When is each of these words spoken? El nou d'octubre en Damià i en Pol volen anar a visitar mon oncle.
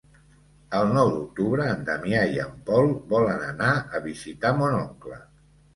El 0.77 0.93
nou 0.95 1.11
d'octubre 1.17 1.67
en 1.73 1.85
Damià 1.91 2.23
i 2.37 2.41
en 2.47 2.57
Pol 2.71 2.91
volen 3.15 3.45
anar 3.53 3.71
a 4.01 4.05
visitar 4.11 4.55
mon 4.63 4.81
oncle. 4.85 5.25